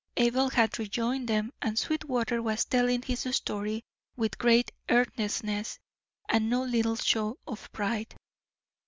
Abel 0.17 0.49
had 0.49 0.79
rejoined 0.79 1.27
them, 1.27 1.51
and 1.61 1.77
Sweetwater 1.77 2.41
was 2.41 2.65
telling 2.65 3.03
his 3.03 3.19
story 3.35 3.83
with 4.15 4.39
great 4.39 4.71
earnestness 4.89 5.77
and 6.27 6.49
no 6.49 6.63
little 6.63 6.95
show 6.95 7.37
of 7.45 7.71
pride. 7.71 8.15